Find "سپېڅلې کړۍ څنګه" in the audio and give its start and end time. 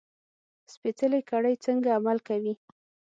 0.73-1.89